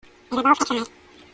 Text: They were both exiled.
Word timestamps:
They 0.31 0.35
were 0.35 0.41
both 0.41 0.59
exiled. 0.63 0.89